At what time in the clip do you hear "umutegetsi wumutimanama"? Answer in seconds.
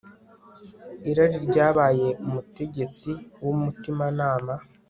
2.25-4.53